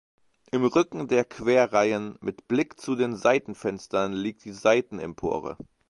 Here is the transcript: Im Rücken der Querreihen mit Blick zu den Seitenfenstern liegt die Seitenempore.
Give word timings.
Im 0.51 0.65
Rücken 0.65 1.07
der 1.09 1.23
Querreihen 1.25 2.17
mit 2.21 2.47
Blick 2.47 2.79
zu 2.81 2.95
den 2.95 3.15
Seitenfenstern 3.15 4.13
liegt 4.13 4.43
die 4.45 4.51
Seitenempore. 4.51 5.57